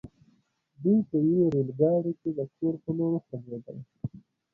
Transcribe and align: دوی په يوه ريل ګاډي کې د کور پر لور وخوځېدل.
دوی 0.81 0.99
په 1.09 1.17
يوه 1.27 1.45
ريل 1.53 1.69
ګاډي 1.79 2.13
کې 2.21 2.29
د 2.37 2.39
کور 2.55 2.73
پر 2.81 2.91
لور 2.97 3.11
وخوځېدل. 3.13 3.77